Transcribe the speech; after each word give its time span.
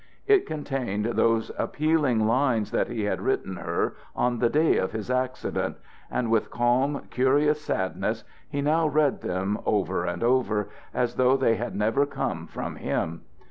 It 0.25 0.47
contained 0.47 1.05
those 1.05 1.51
appealing 1.59 2.25
lines 2.25 2.71
that 2.71 2.87
he 2.87 3.03
had 3.03 3.21
written 3.21 3.57
her 3.57 3.93
on 4.15 4.39
the 4.39 4.49
day 4.49 4.77
of 4.77 4.93
his 4.93 5.11
accident; 5.11 5.77
and 6.09 6.31
with 6.31 6.49
calm, 6.49 7.03
curious 7.11 7.61
sadness 7.61 8.23
he 8.49 8.61
now 8.63 8.87
read 8.87 9.21
them 9.21 9.59
over 9.63 10.03
and 10.07 10.23
over, 10.23 10.69
as 10.91 11.17
though 11.17 11.37
they 11.37 11.53
had 11.57 11.75
never 11.75 12.07
come 12.07 12.47
from 12.47 12.77
him. 12.77 13.21